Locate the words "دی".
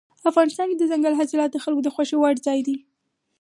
2.67-2.75